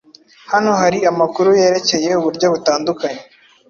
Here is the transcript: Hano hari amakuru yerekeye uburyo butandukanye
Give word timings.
Hano 0.51 0.71
hari 0.81 0.99
amakuru 1.11 1.49
yerekeye 1.61 2.09
uburyo 2.19 2.45
butandukanye 2.53 3.21